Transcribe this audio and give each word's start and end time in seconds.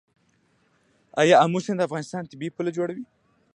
آیا 1.21 1.35
امو 1.43 1.59
سیند 1.65 1.77
د 1.79 1.85
افغانستان 1.87 2.23
طبیعي 2.31 2.51
پوله 2.55 2.71
جوړوي؟ 2.77 3.05